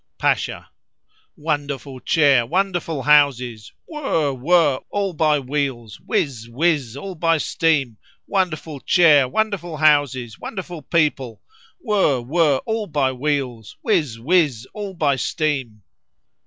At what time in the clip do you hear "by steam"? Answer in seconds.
14.95-15.83